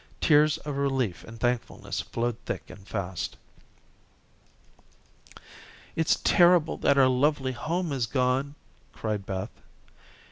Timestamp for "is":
7.91-8.07